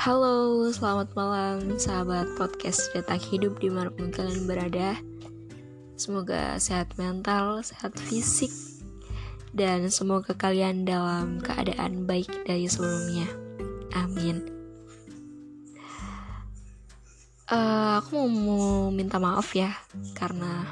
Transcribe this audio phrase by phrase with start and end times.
[0.00, 4.96] Halo, selamat malam sahabat podcast Detak Hidup di mana pun kalian berada.
[6.00, 8.48] Semoga sehat mental, sehat fisik
[9.52, 13.28] Dan semoga kalian dalam keadaan baik dari sebelumnya.
[13.92, 14.40] Amin.
[17.52, 19.76] Uh, Aku mau minta maaf ya
[20.16, 20.64] Karena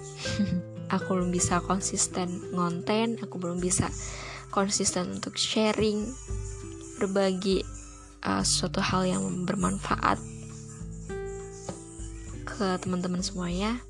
[0.96, 3.92] Aku belum bisa konsisten ngonten Aku belum bisa
[4.48, 6.08] konsisten untuk sharing
[6.96, 7.79] Berbagi
[8.24, 10.20] uh, suatu hal yang bermanfaat
[12.44, 13.80] ke teman-teman semuanya.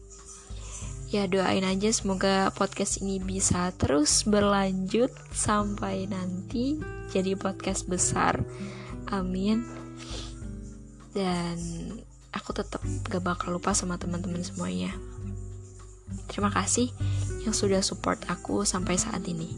[1.10, 6.78] Ya doain aja semoga podcast ini bisa terus berlanjut sampai nanti
[7.10, 8.38] jadi podcast besar.
[9.10, 9.66] Amin.
[11.10, 11.58] Dan
[12.30, 12.78] aku tetap
[13.10, 14.94] gak bakal lupa sama teman-teman semuanya.
[16.30, 16.94] Terima kasih
[17.42, 19.50] yang sudah support aku sampai saat ini.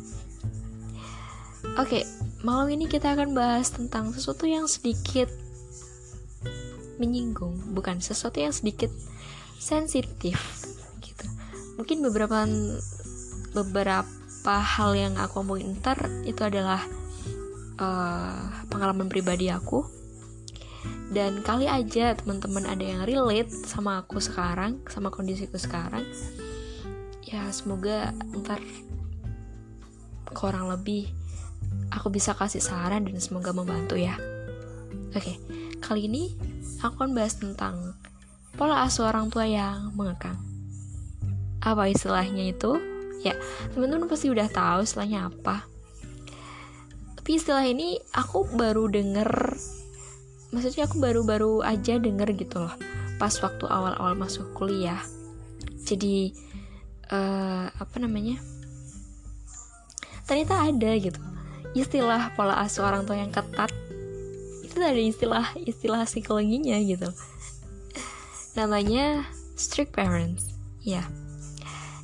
[1.77, 2.03] Oke okay,
[2.43, 5.31] Malam ini kita akan bahas tentang sesuatu yang sedikit
[6.99, 8.91] menyinggung, bukan sesuatu yang sedikit
[9.63, 10.43] sensitif
[10.99, 11.27] gitu.
[11.79, 12.43] Mungkin beberapa
[13.55, 16.83] beberapa hal yang aku omongin ntar itu adalah
[17.79, 19.87] uh, pengalaman pribadi aku
[21.15, 26.03] dan kali aja teman-teman ada yang relate sama aku sekarang sama kondisiku sekarang
[27.23, 28.59] ya semoga ntar
[30.33, 31.22] kurang lebih
[31.93, 34.17] aku bisa kasih saran dan semoga membantu ya.
[35.13, 35.37] Oke,
[35.85, 36.33] kali ini
[36.81, 37.95] aku akan bahas tentang
[38.57, 40.41] pola asuh orang tua yang mengekang.
[41.61, 42.81] Apa istilahnya itu?
[43.23, 43.39] Ya,
[43.71, 45.63] teman-teman pasti udah tahu istilahnya apa.
[47.23, 49.55] Tapi istilah ini aku baru denger,
[50.51, 52.75] maksudnya aku baru-baru aja denger gitu loh,
[53.23, 54.99] pas waktu awal-awal masuk kuliah.
[55.87, 56.35] Jadi,
[57.15, 58.43] uh, apa namanya?
[60.27, 61.32] Ternyata ada gitu
[61.73, 63.73] istilah pola asuh orang tua yang ketat
[64.65, 67.09] itu ada istilah istilah psikologinya gitu.
[68.57, 70.53] Namanya strict parents.
[70.83, 71.05] Ya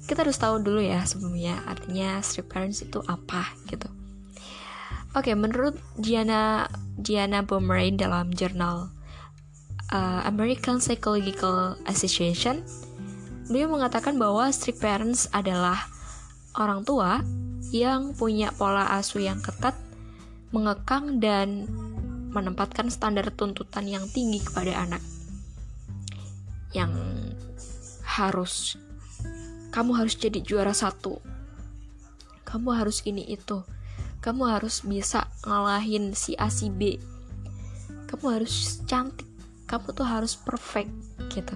[0.08, 3.92] kita harus tahu dulu ya sebelumnya artinya strict parents itu apa gitu.
[5.12, 6.64] Oke menurut Diana
[6.96, 8.88] Diana Bomerain dalam jurnal
[9.92, 12.64] uh, American Psychological Association
[13.52, 15.76] beliau mengatakan bahwa strict parents adalah
[16.56, 17.20] orang tua
[17.74, 19.76] yang punya pola asuh yang ketat,
[20.50, 21.68] mengekang dan
[22.32, 25.02] menempatkan standar tuntutan yang tinggi kepada anak.
[26.72, 26.92] Yang
[28.04, 28.76] harus
[29.68, 31.20] kamu harus jadi juara satu.
[32.48, 33.60] Kamu harus ini itu.
[34.24, 36.96] Kamu harus bisa ngalahin si A si B.
[38.08, 39.28] Kamu harus cantik.
[39.68, 40.88] Kamu tuh harus perfect
[41.28, 41.52] gitu.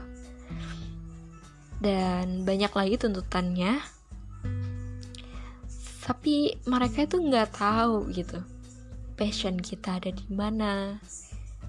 [1.82, 3.80] Dan banyak lagi tuntutannya
[6.02, 8.42] tapi mereka itu nggak tahu gitu.
[9.14, 10.98] Passion kita ada di mana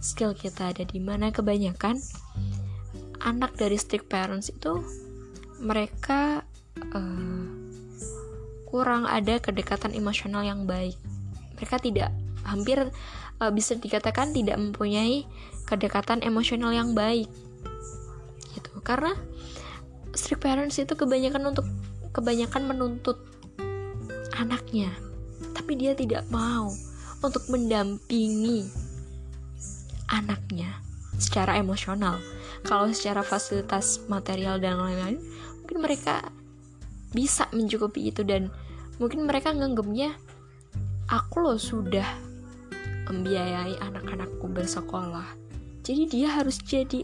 [0.01, 1.29] skill kita ada di mana.
[1.29, 2.01] Kebanyakan
[3.21, 4.81] anak dari strict parents itu
[5.61, 6.43] mereka
[6.91, 7.45] uh,
[8.67, 10.97] kurang ada kedekatan emosional yang baik.
[11.61, 12.09] Mereka tidak
[12.43, 12.89] hampir
[13.37, 15.29] uh, bisa dikatakan tidak mempunyai
[15.69, 17.29] kedekatan emosional yang baik.
[18.57, 18.71] Gitu.
[18.81, 19.13] Karena
[20.17, 21.69] strict parents itu kebanyakan untuk
[22.11, 23.32] kebanyakan menuntut
[24.43, 24.91] anaknya,
[25.55, 26.67] tapi dia tidak mau
[27.23, 28.67] untuk mendampingi
[30.11, 30.83] anaknya
[31.15, 32.19] secara emosional.
[32.67, 35.19] Kalau secara fasilitas material dan lain-lain,
[35.63, 36.27] mungkin mereka
[37.15, 38.51] bisa mencukupi itu dan
[38.99, 40.15] mungkin mereka nganggapnya
[41.07, 42.07] aku loh sudah
[43.07, 45.27] membiayai anak-anakku bersekolah.
[45.83, 47.03] Jadi dia harus jadi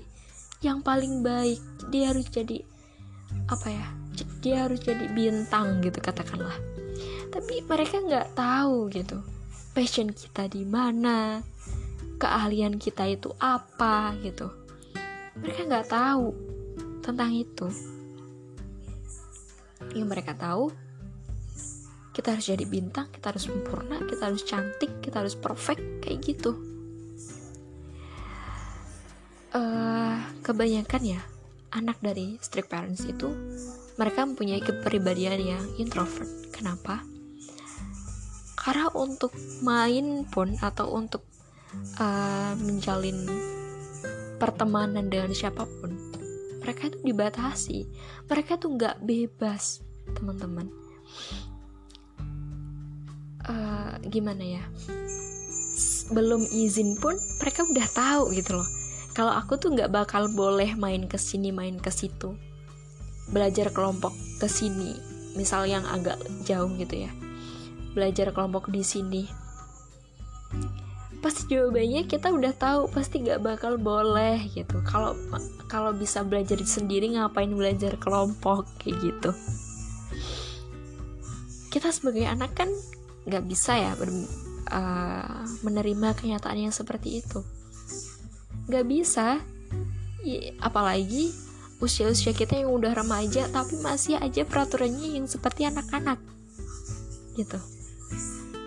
[0.63, 1.59] yang paling baik.
[1.91, 2.63] Dia harus jadi
[3.51, 3.87] apa ya?
[4.39, 6.55] Dia harus jadi bintang gitu katakanlah
[7.29, 9.21] tapi mereka nggak tahu gitu.
[9.73, 11.39] Passion kita di mana?
[12.19, 14.49] Keahlian kita itu apa gitu.
[15.39, 16.33] Mereka nggak tahu
[17.05, 17.69] tentang itu.
[19.95, 20.73] Yang mereka tahu
[22.19, 26.51] kita harus jadi bintang kita harus sempurna kita harus cantik kita harus perfect kayak gitu.
[29.55, 31.21] Uh, kebanyakan ya
[31.71, 33.31] anak dari strict parents itu
[33.95, 36.27] mereka mempunyai kepribadian yang introvert.
[36.51, 36.99] Kenapa
[38.69, 39.33] karena untuk
[39.65, 41.25] main pun atau untuk
[41.97, 43.17] uh, menjalin
[44.37, 45.97] pertemanan dengan siapa pun
[46.61, 47.89] mereka itu dibatasi.
[48.29, 49.81] Mereka tuh nggak bebas
[50.13, 50.69] teman-teman.
[53.49, 54.63] Uh, gimana ya?
[56.13, 58.69] Belum izin pun mereka udah tahu gitu loh.
[59.17, 62.37] Kalau aku tuh nggak bakal boleh main ke sini main ke situ.
[63.33, 64.93] Belajar kelompok ke sini
[65.33, 67.28] misal yang agak jauh gitu ya
[67.93, 69.23] belajar kelompok di sini.
[71.19, 74.79] Pasti jawabannya kita udah tahu pasti gak bakal boleh gitu.
[74.87, 75.17] Kalau
[75.67, 79.31] kalau bisa belajar sendiri ngapain belajar kelompok kayak gitu.
[81.69, 82.69] Kita sebagai anak kan
[83.29, 84.09] nggak bisa ya ber,
[84.73, 87.43] uh, menerima kenyataan yang seperti itu.
[88.71, 89.43] Nggak bisa.
[90.23, 91.31] Ya, apalagi
[91.79, 96.17] usia-usia kita yang udah remaja tapi masih aja peraturannya yang seperti anak-anak.
[97.37, 97.59] Gitu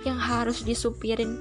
[0.02, 1.38] yang harus disupirin.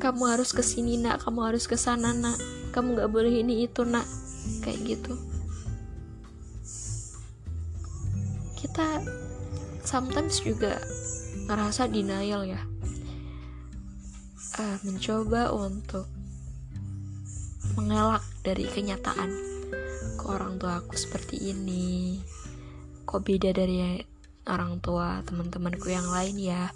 [0.00, 1.24] Kamu harus ke sini nak.
[1.24, 2.36] Kamu harus ke sana nak.
[2.72, 4.04] Kamu nggak boleh ini itu nak.
[4.64, 5.14] Kayak gitu.
[8.58, 9.00] Kita
[9.84, 10.80] sometimes juga
[11.46, 12.62] ngerasa denial ya.
[14.54, 16.08] Uh, mencoba untuk
[17.76, 19.30] mengelak dari kenyataan.
[20.20, 22.20] Ke orang tua aku seperti ini?
[23.04, 24.00] Kok beda dari
[24.48, 26.68] orang tua teman-temanku yang lain ya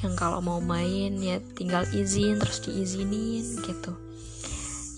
[0.00, 3.92] yang kalau mau main ya tinggal izin terus diizinin gitu.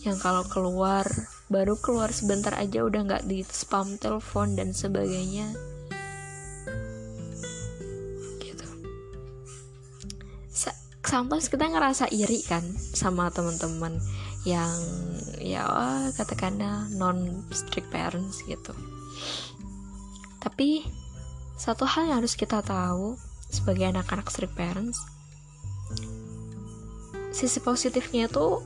[0.07, 1.07] Yang kalau keluar
[1.51, 5.51] baru keluar sebentar aja udah nggak di spam telepon dan sebagainya.
[8.39, 8.67] Gitu.
[11.03, 12.63] Sometimes kita ngerasa iri kan
[12.95, 13.99] sama teman-teman
[14.47, 14.75] yang
[15.43, 15.67] ya
[16.15, 18.75] katakanlah non strict parents gitu.
[20.43, 20.87] Tapi
[21.59, 23.15] satu hal yang harus kita tahu
[23.53, 24.99] sebagai anak-anak strict parents
[27.33, 28.61] sisi positifnya itu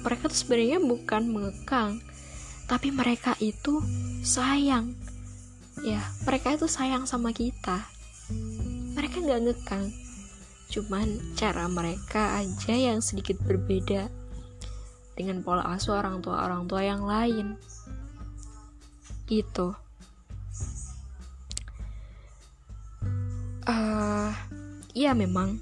[0.00, 2.00] mereka tuh sebenarnya bukan mengekang
[2.64, 3.82] tapi mereka itu
[4.22, 4.94] sayang.
[5.82, 7.82] Ya mereka itu sayang sama kita.
[8.96, 9.86] Mereka nggak ngekang
[10.70, 14.06] cuman cara mereka aja yang sedikit berbeda
[15.18, 17.58] dengan pola asuh orang tua orang tua yang lain.
[19.26, 19.74] Gitu
[23.66, 24.30] uh,
[24.94, 25.60] ya memang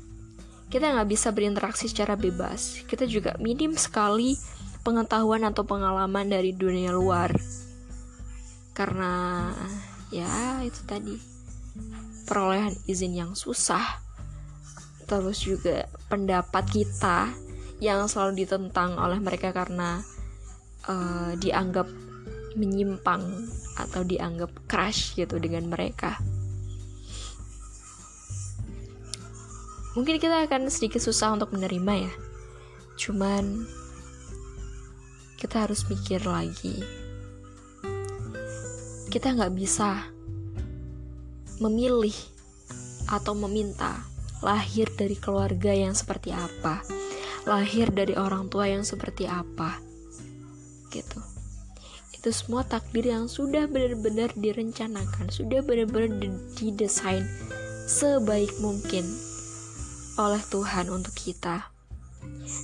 [0.68, 2.84] kita nggak bisa berinteraksi secara bebas.
[2.84, 4.36] Kita juga minim sekali
[4.84, 7.32] pengetahuan atau pengalaman dari dunia luar.
[8.76, 9.48] Karena
[10.12, 11.16] ya itu tadi
[12.28, 14.04] perolehan izin yang susah.
[15.08, 17.32] Terus juga pendapat kita
[17.80, 20.04] yang selalu ditentang oleh mereka karena
[20.84, 21.88] uh, dianggap
[22.60, 23.24] menyimpang
[23.80, 26.20] atau dianggap crash gitu dengan mereka.
[29.96, 32.12] Mungkin kita akan sedikit susah untuk menerima ya.
[32.98, 33.64] Cuman
[35.38, 36.82] kita harus mikir lagi.
[39.08, 40.10] Kita nggak bisa
[41.62, 42.14] memilih
[43.08, 44.04] atau meminta
[44.44, 46.84] lahir dari keluarga yang seperti apa
[47.48, 49.80] lahir dari orang tua yang seperti apa
[50.92, 51.18] gitu.
[52.12, 56.12] Itu semua takdir yang sudah benar-benar direncanakan sudah benar-benar
[56.58, 57.24] didesain
[57.88, 59.06] sebaik mungkin
[60.18, 61.70] oleh Tuhan untuk kita.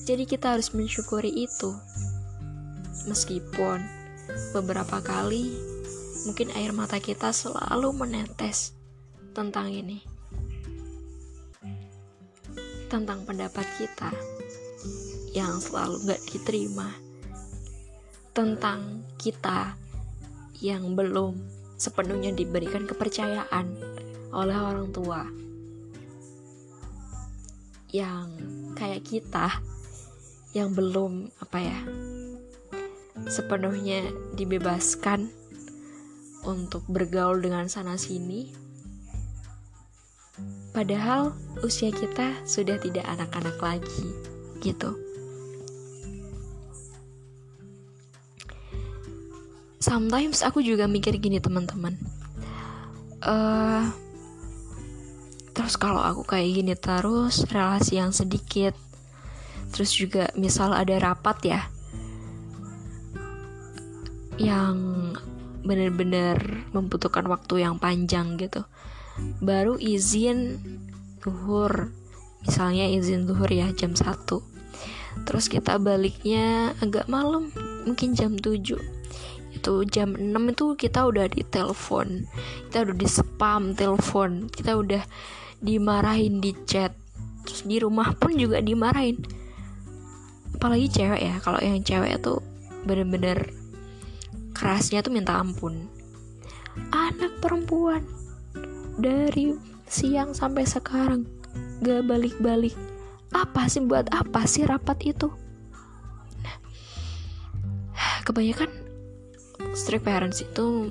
[0.05, 1.71] Jadi kita harus mensyukuri itu.
[3.07, 3.79] Meskipun
[4.51, 5.55] beberapa kali
[6.27, 8.75] mungkin air mata kita selalu menetes
[9.31, 10.03] tentang ini.
[12.91, 14.11] Tentang pendapat kita
[15.31, 16.91] yang selalu gak diterima.
[18.35, 19.79] Tentang kita
[20.59, 21.39] yang belum
[21.79, 23.79] sepenuhnya diberikan kepercayaan
[24.35, 25.44] oleh orang tua
[27.95, 28.27] yang
[28.75, 29.63] kayak kita
[30.51, 31.79] yang belum apa ya
[33.31, 34.03] sepenuhnya
[34.35, 35.31] dibebaskan
[36.43, 38.51] untuk bergaul dengan sana sini
[40.75, 41.31] padahal
[41.63, 44.11] usia kita sudah tidak anak-anak lagi
[44.59, 44.99] gitu.
[49.79, 51.95] Sometimes aku juga mikir gini teman-teman.
[53.21, 53.87] Uh,
[55.65, 58.77] terus kalau aku kayak gini terus relasi yang sedikit.
[59.73, 61.61] Terus juga misal ada rapat ya
[64.37, 64.77] yang
[65.65, 68.69] bener-bener membutuhkan waktu yang panjang gitu.
[69.41, 70.61] Baru izin
[71.25, 71.89] duhur
[72.45, 74.21] misalnya izin duhur ya jam 1
[75.25, 77.49] terus kita baliknya agak malam
[77.89, 78.77] mungkin jam 7
[79.57, 82.29] itu jam 6 itu kita udah di telepon
[82.69, 85.01] kita udah di spam telepon kita udah
[85.61, 86.95] dimarahin di chat.
[87.45, 89.21] Terus di rumah pun juga dimarahin.
[90.57, 92.41] Apalagi cewek ya kalau yang cewek tuh
[92.89, 93.53] bener-bener
[94.57, 95.91] kerasnya tuh minta ampun.
[96.91, 98.03] Anak perempuan
[98.99, 99.55] dari
[99.87, 101.29] siang sampai sekarang
[101.85, 102.75] gak balik-balik.
[103.35, 105.29] Apa sih buat apa sih rapat itu?
[106.41, 106.57] Nah
[108.25, 108.71] kebanyakan
[109.75, 110.89] strict parents itu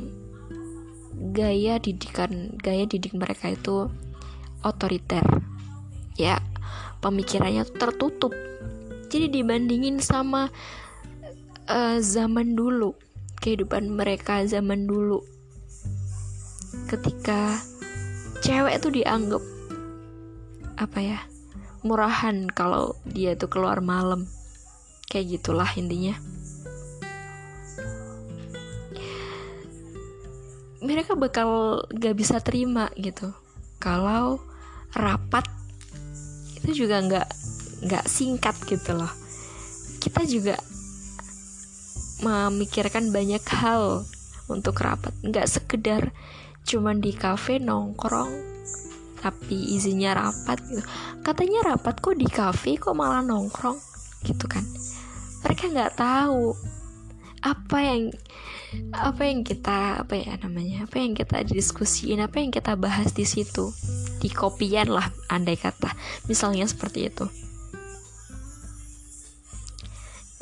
[1.34, 3.88] gaya didikan gaya didik mereka itu
[4.63, 5.24] otoriter.
[6.15, 6.39] Ya
[7.03, 8.32] pemikirannya tertutup.
[9.12, 10.50] Jadi dibandingin sama
[11.70, 12.96] uh, zaman dulu
[13.43, 15.20] kehidupan mereka zaman dulu.
[16.88, 17.60] Ketika
[18.39, 19.43] cewek tuh dianggap
[20.74, 21.20] apa ya
[21.84, 24.25] murahan kalau dia tuh keluar malam.
[25.12, 26.15] Kayak gitulah intinya.
[30.84, 33.32] Mereka bakal gak bisa terima gitu.
[33.77, 34.41] Kalau
[34.93, 35.45] rapat
[36.62, 37.27] itu juga nggak
[37.83, 39.12] nggak singkat gitu loh.
[40.00, 40.55] Kita juga
[42.23, 44.07] memikirkan banyak hal
[44.47, 45.12] untuk rapat.
[45.23, 46.15] Nggak sekedar
[46.63, 48.55] cuman di kafe nongkrong
[49.23, 50.83] tapi izinnya rapat gitu.
[51.23, 53.79] Katanya rapat kok di kafe kok malah nongkrong
[54.27, 54.63] gitu kan.
[55.43, 56.55] Mereka nggak tahu
[57.43, 58.03] apa yang
[58.95, 63.27] apa yang kita apa ya namanya apa yang kita diskusiin apa yang kita bahas di
[63.27, 63.69] situ
[64.23, 65.91] di kopian lah andai kata.
[66.31, 67.27] Misalnya seperti itu.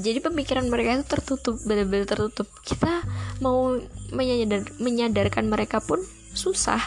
[0.02, 2.50] Jadi pemikiran mereka itu tertutup benar-benar tertutup.
[2.66, 3.06] Kita
[3.42, 3.78] mau
[4.14, 6.02] menyadar, menyadarkan mereka pun
[6.34, 6.82] susah.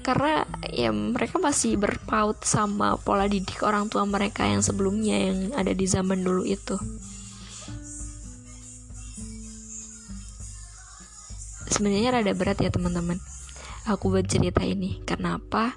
[0.00, 5.72] Karena ya mereka masih berpaut sama pola didik orang tua mereka yang sebelumnya yang ada
[5.72, 6.76] di zaman dulu itu.
[11.68, 13.16] Sebenarnya rada berat ya teman-teman
[13.86, 15.00] aku buat cerita ini.
[15.06, 15.76] Kenapa?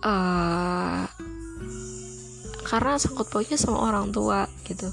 [0.00, 1.08] Uh,
[2.66, 4.90] karena sangkut pautnya sama orang tua gitu.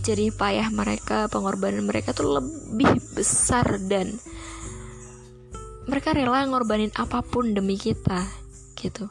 [0.00, 4.16] Jadi payah mereka pengorbanan mereka tuh lebih besar dan
[5.84, 8.24] mereka rela ngorbanin apa pun demi kita
[8.78, 9.10] gitu.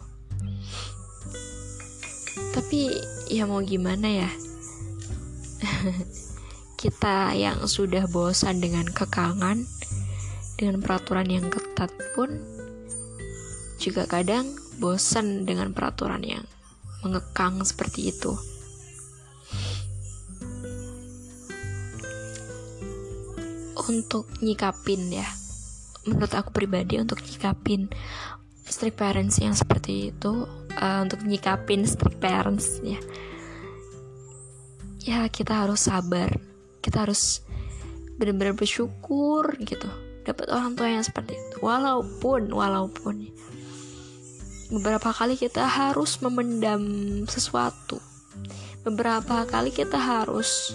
[2.52, 2.92] Tapi
[3.30, 4.30] ya mau gimana ya?
[6.82, 9.70] Kita yang sudah bosan dengan kekangan
[10.62, 12.38] dengan peraturan yang ketat pun
[13.82, 14.46] juga kadang
[14.78, 16.46] bosan dengan peraturan yang
[17.02, 18.38] mengekang seperti itu.
[23.82, 25.26] Untuk nyikapin ya,
[26.06, 27.90] menurut aku pribadi untuk nyikapin
[28.62, 30.46] strict parents yang seperti itu,
[30.78, 33.02] uh, untuk nyikapin strict parents ya,
[35.02, 36.30] ya kita harus sabar,
[36.86, 37.42] kita harus
[38.22, 39.90] benar-benar bersyukur gitu,
[40.22, 43.30] dapat orang tua yang seperti itu, walaupun walaupun.
[44.72, 46.82] Beberapa kali kita harus memendam
[47.28, 48.00] sesuatu.
[48.88, 50.72] Beberapa kali kita harus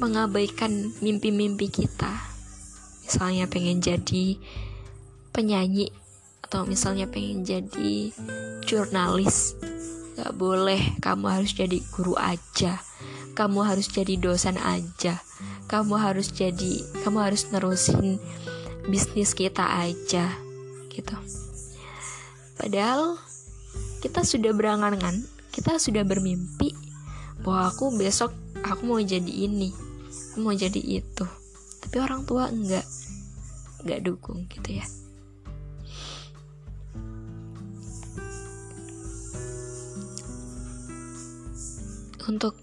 [0.00, 2.16] mengabaikan mimpi-mimpi kita.
[3.04, 4.40] Misalnya pengen jadi
[5.36, 5.92] penyanyi
[6.48, 8.10] atau misalnya pengen jadi
[8.64, 9.52] jurnalis.
[10.16, 12.80] Gak boleh kamu harus jadi guru aja.
[13.36, 15.20] Kamu harus jadi dosen aja
[15.66, 18.22] kamu harus jadi kamu harus nerusin
[18.86, 20.30] bisnis kita aja
[20.90, 21.18] gitu
[22.56, 23.20] Padahal
[24.00, 26.72] kita sudah berangan-angan, kita sudah bermimpi
[27.44, 28.32] bahwa aku besok
[28.64, 29.76] aku mau jadi ini,
[30.32, 31.26] aku mau jadi itu.
[31.84, 32.82] Tapi orang tua enggak,
[33.84, 34.86] enggak dukung gitu ya.
[42.26, 42.56] Untuk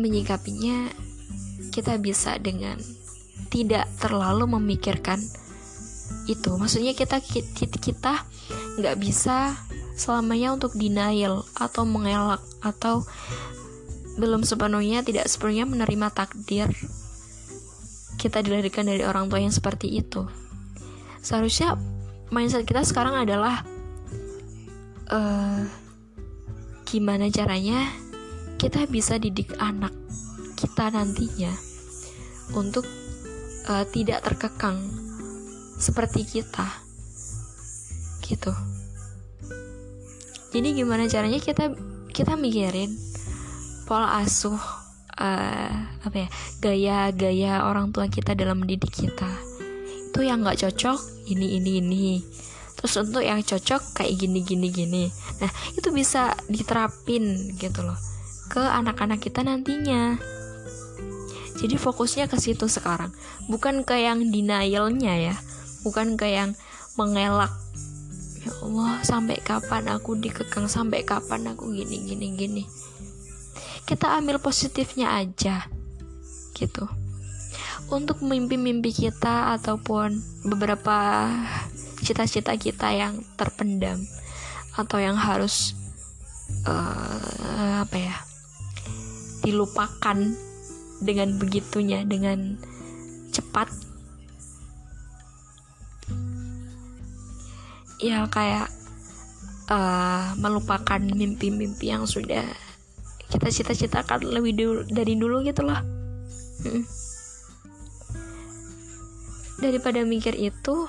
[0.00, 0.88] menyikapinya,
[1.70, 2.76] kita bisa dengan
[3.48, 5.20] tidak terlalu memikirkan
[6.28, 6.50] itu.
[6.56, 7.20] Maksudnya kita
[7.78, 8.24] kita
[8.78, 9.56] nggak bisa
[9.98, 13.02] selamanya untuk denial atau mengelak atau
[14.18, 16.70] belum sepenuhnya tidak sepenuhnya menerima takdir
[18.18, 20.26] kita dilahirkan dari orang tua yang seperti itu.
[21.22, 21.78] Seharusnya
[22.34, 23.62] mindset kita sekarang adalah
[25.06, 25.62] uh,
[26.82, 27.86] gimana caranya
[28.58, 29.94] kita bisa didik anak
[30.58, 31.54] kita nantinya
[32.58, 32.82] untuk
[33.70, 34.82] uh, tidak terkekang
[35.78, 36.66] seperti kita.
[38.26, 38.50] Gitu.
[40.50, 41.70] Jadi gimana caranya kita
[42.10, 42.90] kita mikirin
[43.86, 44.58] pola asuh
[45.22, 45.72] uh,
[46.02, 49.30] apa ya gaya-gaya orang tua kita dalam mendidik kita.
[50.10, 52.06] Itu yang nggak cocok ini ini ini.
[52.74, 55.04] Terus untuk yang cocok kayak gini gini gini.
[55.38, 57.98] Nah itu bisa diterapin gitu loh
[58.48, 60.16] ke anak-anak kita nantinya
[61.58, 63.10] jadi fokusnya ke situ sekarang.
[63.50, 65.36] Bukan ke yang denialnya ya.
[65.82, 66.54] Bukan ke yang
[66.94, 67.50] mengelak
[68.38, 70.70] ya Allah sampai kapan aku dikekang?
[70.70, 72.64] Sampai kapan aku gini gini gini?
[73.82, 75.66] Kita ambil positifnya aja
[76.54, 76.86] gitu.
[77.90, 81.26] Untuk mimpi-mimpi kita ataupun beberapa
[82.04, 83.98] cita-cita kita yang terpendam
[84.78, 85.74] atau yang harus
[86.68, 88.16] uh, apa ya
[89.42, 90.36] dilupakan
[91.02, 92.58] dengan begitunya dengan
[93.34, 93.68] cepat.
[97.98, 98.70] Ya kayak
[99.68, 102.46] uh, melupakan mimpi-mimpi yang sudah
[103.28, 105.82] kita cita-citakan lebih dulu dari dulu gitu loh.
[106.58, 106.82] Hmm.
[109.58, 110.86] daripada mikir itu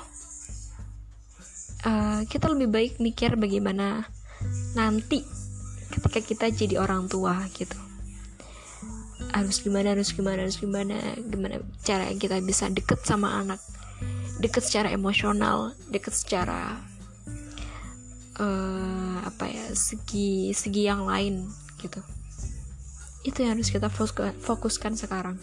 [1.85, 4.05] uh, kita lebih baik mikir bagaimana
[4.77, 5.25] nanti
[5.89, 7.88] ketika kita jadi orang tua gitu
[9.39, 13.61] harus gimana harus gimana harus gimana gimana cara kita bisa deket sama anak
[14.39, 16.79] deket secara emosional deket secara
[18.39, 21.47] uh, apa ya segi segi yang lain
[21.79, 22.01] gitu.
[23.23, 25.35] Itu yang harus kita fokuskan, sekarang.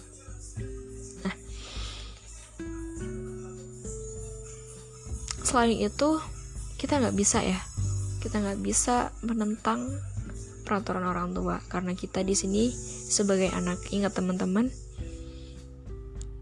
[1.25, 1.37] Nah.
[5.45, 6.09] Selain itu
[6.81, 7.61] kita nggak bisa ya.
[8.25, 9.87] Kita nggak bisa menentang
[10.66, 11.62] peraturan orang tua.
[11.70, 12.75] Karena kita di sini
[13.06, 14.66] sebagai anak ingat teman-teman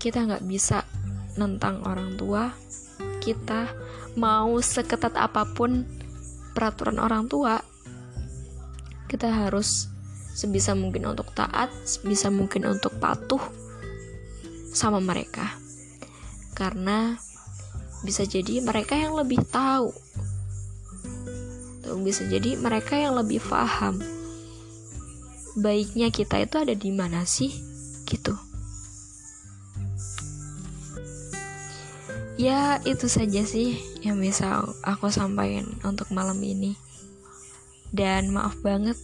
[0.00, 0.88] kita nggak bisa
[1.36, 2.50] nentang orang tua.
[3.20, 3.68] Kita
[4.16, 5.84] mau seketat apa pun
[6.56, 7.56] peraturan orang tua
[9.14, 9.86] kita harus
[10.34, 13.40] sebisa mungkin untuk taat sebisa mungkin untuk patuh
[14.74, 15.54] sama mereka.
[16.52, 17.14] Karena
[18.02, 19.94] bisa jadi mereka yang lebih tahu.
[22.02, 24.13] Bisa jadi mereka yang lebih paham
[25.54, 27.50] baiknya kita itu ada di mana sih?
[28.06, 28.34] Gitu.
[32.34, 36.74] Ya itu saja sih yang bisa aku sampaikan untuk malam ini.
[37.94, 38.98] Dan maaf banget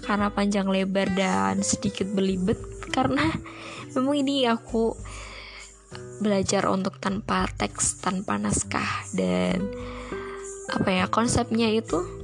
[0.00, 2.56] karena panjang lebar dan sedikit belibet
[2.88, 3.30] karena
[3.94, 4.96] memang ini aku
[6.20, 9.60] belajar untuk tanpa teks tanpa naskah dan
[10.72, 12.19] apa ya konsepnya itu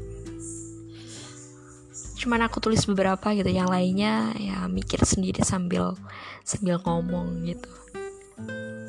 [2.27, 3.47] cuman aku tulis beberapa gitu.
[3.47, 5.95] Yang lainnya ya mikir sendiri sambil
[6.43, 7.71] sambil ngomong gitu.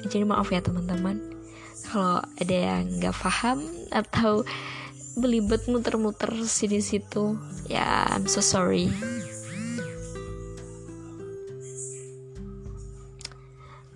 [0.09, 1.21] Jadi maaf ya teman-teman.
[1.85, 3.61] Kalau ada yang nggak paham
[3.93, 4.41] atau
[5.21, 7.37] belibet muter-muter sini situ
[7.69, 8.89] ya I'm so sorry.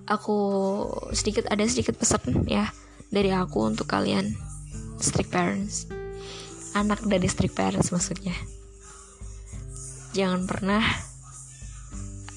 [0.05, 0.37] Aku
[1.17, 2.69] sedikit ada sedikit pesan ya
[3.09, 4.37] dari aku untuk kalian.
[5.01, 5.89] Strict parents.
[6.77, 8.37] Anak dari strict parents maksudnya
[10.11, 10.83] jangan pernah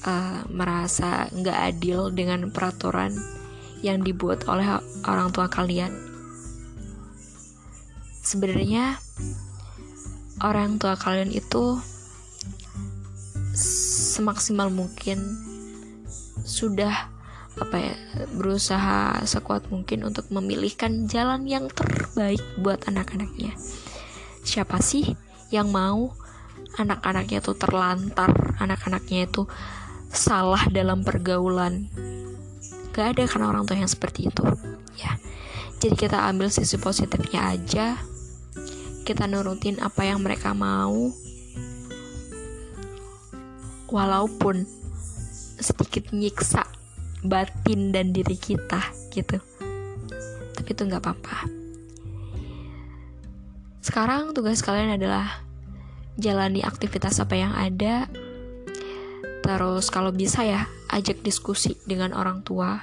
[0.05, 3.11] uh, merasa nggak adil dengan peraturan
[3.83, 4.65] yang dibuat oleh
[5.05, 5.91] orang tua kalian.
[8.25, 8.97] Sebenarnya
[10.41, 11.77] orang tua kalian itu
[14.15, 15.21] semaksimal mungkin
[16.41, 17.13] sudah
[17.55, 17.95] apa ya
[18.35, 23.55] berusaha sekuat mungkin untuk memilihkan jalan yang terbaik buat anak-anaknya.
[24.43, 25.15] Siapa sih
[25.55, 26.11] yang mau
[26.75, 29.47] anak-anaknya itu terlantar, anak-anaknya itu
[30.11, 31.91] salah dalam pergaulan,
[32.95, 34.43] gak ada kan orang tua yang seperti itu.
[34.95, 35.19] Ya.
[35.83, 37.99] Jadi kita ambil sisi positifnya aja.
[39.05, 41.11] Kita nurutin apa yang mereka mau.
[43.91, 44.65] Walaupun
[45.61, 46.65] sedikit nyiksa
[47.21, 48.81] batin dan diri kita
[49.13, 49.37] gitu.
[50.55, 51.37] Tapi itu nggak apa-apa.
[53.85, 55.44] Sekarang tugas kalian adalah
[56.15, 58.07] jalani aktivitas apa yang ada
[59.45, 62.81] Terus kalau bisa ya, ajak diskusi dengan orang tua.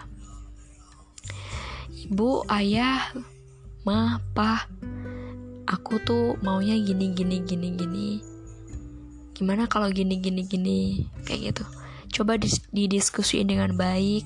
[2.06, 3.10] Ibu, ayah,
[3.82, 4.70] ma, pa,
[5.66, 8.08] aku tuh maunya gini gini gini gini.
[9.34, 11.64] Gimana kalau gini gini gini kayak gitu.
[12.14, 12.38] Coba
[12.70, 14.22] didiskusiin dengan baik.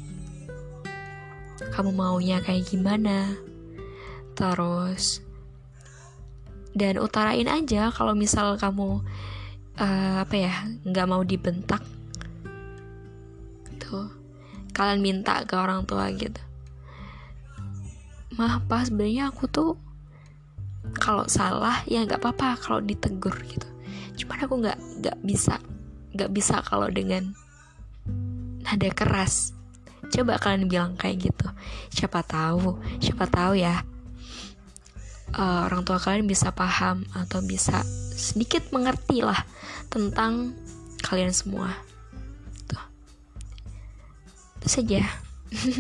[1.73, 3.33] Kamu maunya kayak gimana?
[4.37, 5.25] Terus
[6.77, 9.01] dan utarain aja kalau misal kamu
[9.81, 10.53] uh, apa ya
[10.85, 11.81] nggak mau dibentak.
[13.73, 14.27] Gitu
[14.77, 16.37] kalian minta ke orang tua gitu.
[18.37, 19.73] Mah pas sebenarnya aku tuh
[21.01, 23.65] kalau salah ya nggak apa-apa kalau ditegur gitu.
[24.21, 25.57] Cuman aku nggak nggak bisa
[26.13, 27.33] nggak bisa kalau dengan
[28.61, 29.57] nada keras.
[30.13, 31.49] Coba kalian bilang kayak gitu.
[31.89, 33.81] Siapa tahu siapa tahu ya
[35.35, 37.83] uh, orang tua kalian bisa paham atau bisa
[38.15, 39.43] sedikit mengerti lah
[39.91, 40.55] tentang
[41.03, 41.75] kalian semua.
[44.67, 45.07] Itu saja.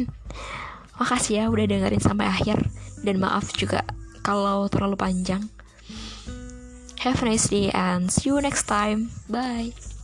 [1.02, 2.62] Makasih ya udah dengerin sampai akhir.
[3.02, 3.82] Dan maaf juga
[4.22, 5.42] kalau terlalu panjang.
[7.02, 9.10] Have a nice day and see you next time.
[9.26, 9.95] Bye